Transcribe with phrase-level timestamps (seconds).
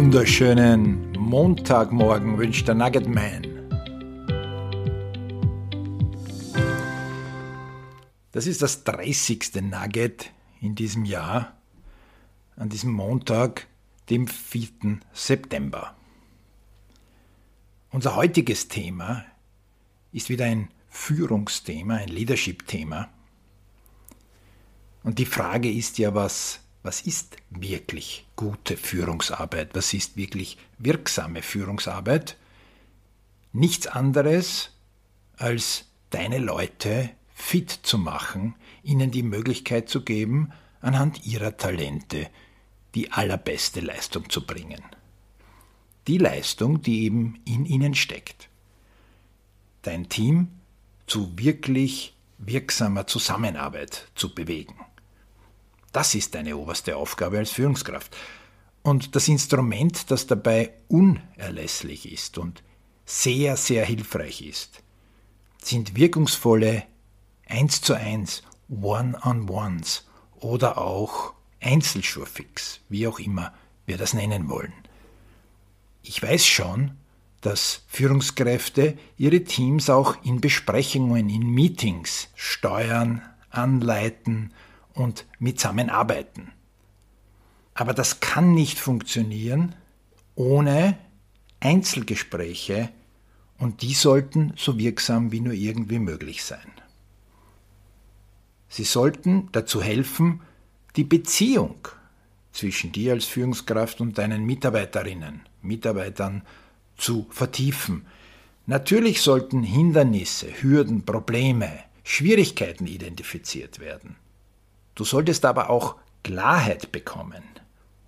[0.00, 3.42] wunderschönen Montagmorgen wünscht der Nugget Man.
[8.30, 9.54] Das ist das 30.
[9.62, 10.30] Nugget
[10.60, 11.56] in diesem Jahr,
[12.54, 13.66] an diesem Montag,
[14.08, 15.00] dem 4.
[15.12, 15.96] September.
[17.90, 19.24] Unser heutiges Thema
[20.12, 23.08] ist wieder ein Führungsthema, ein Leadership-Thema.
[25.02, 29.74] Und die Frage ist ja, was was ist wirklich gute Führungsarbeit?
[29.74, 32.36] Was ist wirklich wirksame Führungsarbeit?
[33.52, 34.70] Nichts anderes
[35.36, 42.28] als deine Leute fit zu machen, ihnen die Möglichkeit zu geben, anhand ihrer Talente
[42.94, 44.82] die allerbeste Leistung zu bringen.
[46.06, 48.48] Die Leistung, die eben in ihnen steckt.
[49.82, 50.48] Dein Team
[51.06, 54.74] zu wirklich wirksamer Zusammenarbeit zu bewegen.
[55.98, 58.16] Das ist deine oberste Aufgabe als Führungskraft.
[58.82, 62.62] Und das Instrument, das dabei unerlässlich ist und
[63.04, 64.84] sehr, sehr hilfreich ist,
[65.60, 66.84] sind wirkungsvolle
[67.48, 70.06] 1 zu 1 One-on-Ones
[70.36, 73.52] oder auch Einzelschurfix, wie auch immer
[73.84, 74.74] wir das nennen wollen.
[76.04, 76.92] Ich weiß schon,
[77.40, 84.52] dass Führungskräfte ihre Teams auch in Besprechungen, in Meetings steuern, anleiten
[84.98, 86.52] und mitsammen arbeiten.
[87.74, 89.74] Aber das kann nicht funktionieren
[90.34, 90.98] ohne
[91.60, 92.90] Einzelgespräche
[93.58, 96.72] und die sollten so wirksam wie nur irgendwie möglich sein.
[98.68, 100.40] Sie sollten dazu helfen,
[100.96, 101.88] die Beziehung
[102.52, 106.42] zwischen dir als Führungskraft und deinen Mitarbeiterinnen, Mitarbeitern
[106.96, 108.06] zu vertiefen.
[108.66, 111.70] Natürlich sollten Hindernisse, Hürden, Probleme,
[112.04, 114.16] Schwierigkeiten identifiziert werden.
[114.98, 115.94] Du solltest aber auch
[116.24, 117.44] Klarheit bekommen,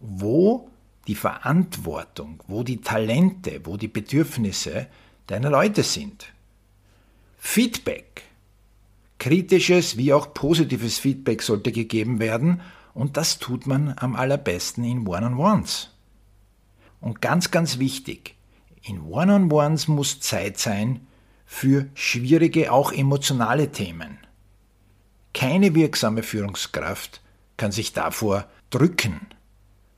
[0.00, 0.70] wo
[1.06, 4.86] die Verantwortung, wo die Talente, wo die Bedürfnisse
[5.26, 6.32] deiner Leute sind.
[7.36, 8.22] Feedback,
[9.18, 12.62] kritisches wie auch positives Feedback sollte gegeben werden
[12.94, 15.90] und das tut man am allerbesten in One-on-Ones.
[17.02, 18.34] Und ganz, ganz wichtig,
[18.80, 21.06] in One-on-Ones muss Zeit sein
[21.44, 24.16] für schwierige, auch emotionale Themen.
[25.34, 27.20] Keine wirksame Führungskraft
[27.56, 29.26] kann sich davor drücken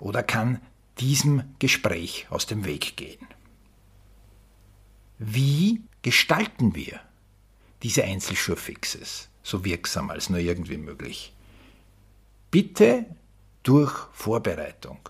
[0.00, 0.60] oder kann
[0.98, 3.26] diesem Gespräch aus dem Weg gehen.
[5.18, 7.00] Wie gestalten wir
[7.82, 11.34] diese Einzelschurfixes so wirksam als nur irgendwie möglich?
[12.50, 13.06] Bitte
[13.62, 15.08] durch Vorbereitung.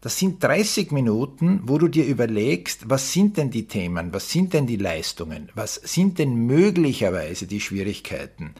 [0.00, 4.54] Das sind 30 Minuten, wo du dir überlegst, was sind denn die Themen, was sind
[4.54, 8.54] denn die Leistungen, was sind denn möglicherweise die Schwierigkeiten,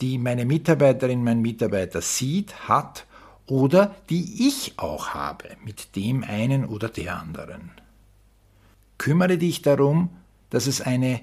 [0.00, 3.06] die meine Mitarbeiterin, mein Mitarbeiter sieht, hat
[3.46, 7.70] oder die ich auch habe mit dem einen oder der anderen.
[8.98, 10.10] Kümmere dich darum,
[10.50, 11.20] dass es eine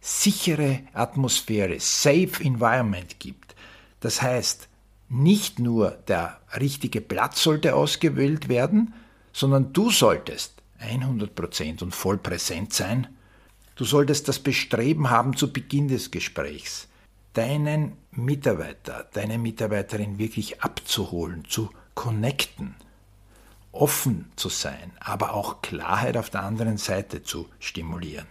[0.00, 3.54] sichere Atmosphäre, safe environment gibt.
[4.00, 4.68] Das heißt,
[5.08, 8.92] nicht nur der richtige Platz sollte ausgewählt werden,
[9.32, 13.06] sondern du solltest 100% und voll präsent sein.
[13.76, 16.88] Du solltest das Bestreben haben zu Beginn des Gesprächs,
[17.34, 22.74] deinen Mitarbeiter, deine Mitarbeiterin wirklich abzuholen, zu connecten,
[23.72, 28.26] offen zu sein, aber auch Klarheit auf der anderen Seite zu stimulieren.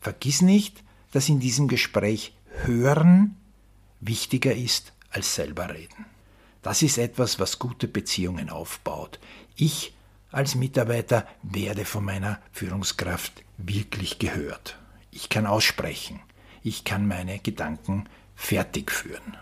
[0.00, 0.82] Vergiss nicht,
[1.12, 3.36] dass in diesem Gespräch Hören
[4.00, 6.06] wichtiger ist als selber reden.
[6.62, 9.20] Das ist etwas, was gute Beziehungen aufbaut.
[9.54, 9.94] Ich
[10.32, 14.78] als Mitarbeiter werde von meiner Führungskraft wirklich gehört.
[15.12, 16.20] Ich kann aussprechen
[16.66, 19.36] ich kann meine Gedanken fertig führen.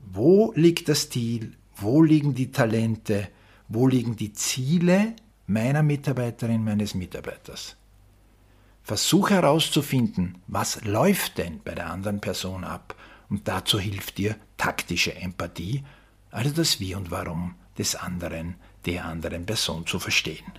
[0.00, 1.52] Wo liegt das Ziel?
[1.76, 3.28] Wo liegen die Talente?
[3.68, 5.14] Wo liegen die Ziele
[5.46, 7.76] meiner Mitarbeiterin, meines Mitarbeiters?
[8.82, 12.94] Versuch herauszufinden, was läuft denn bei der anderen Person ab
[13.28, 15.84] und dazu hilft dir taktische Empathie,
[16.30, 18.54] also das Wie und Warum des anderen,
[18.86, 20.52] der anderen Person zu verstehen.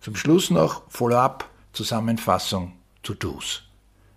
[0.00, 2.72] Zum Schluss noch Follow-up, Zusammenfassung,
[3.02, 3.63] To-Dos.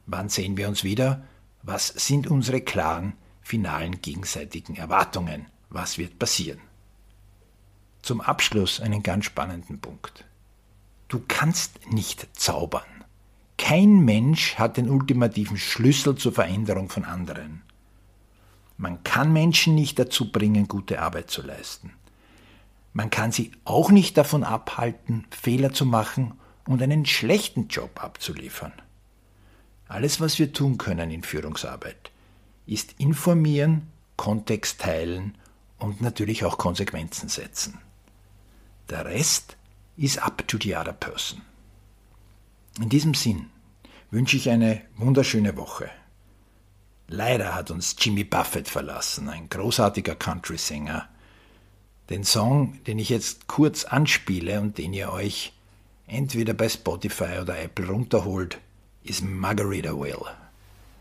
[0.08, 1.26] Wann sehen wir uns wieder?
[1.64, 5.48] Was sind unsere klaren, finalen gegenseitigen Erwartungen?
[5.70, 6.62] Was wird passieren?
[8.02, 10.24] Zum Abschluss einen ganz spannenden Punkt.
[11.10, 13.04] Du kannst nicht zaubern.
[13.58, 17.64] Kein Mensch hat den ultimativen Schlüssel zur Veränderung von anderen.
[18.78, 21.92] Man kann Menschen nicht dazu bringen, gute Arbeit zu leisten.
[22.94, 26.34] Man kann sie auch nicht davon abhalten, Fehler zu machen
[26.66, 28.74] und einen schlechten Job abzuliefern.
[29.88, 32.12] Alles, was wir tun können in Führungsarbeit,
[32.66, 33.88] ist informieren,
[34.18, 35.36] Kontext teilen
[35.78, 37.80] und natürlich auch Konsequenzen setzen.
[38.90, 39.56] Der Rest
[39.96, 41.42] is up to the other person.
[42.80, 43.50] In diesem Sinn
[44.12, 45.90] wünsche ich eine wunderschöne Woche.
[47.08, 51.08] Leider hat uns Jimmy Buffett verlassen, ein großartiger Country-Sänger.
[52.10, 55.54] Den Song, den ich jetzt kurz anspiele und den ihr euch
[56.06, 58.60] entweder bei Spotify oder Apple runterholt,
[59.08, 60.22] ist Margarita Will,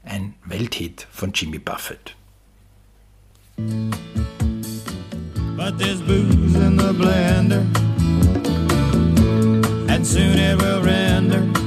[0.04, 2.14] ein Welthit von Jimmy Buffett.
[5.56, 7.64] But there's booze in the blender,
[9.88, 11.65] and soon it will render.